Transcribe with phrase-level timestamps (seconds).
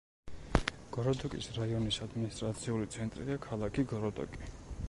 [0.95, 4.53] გოროდოკის რაიონის ადმინისტრაციული ცენტრია ქალაქი გოროდოკი.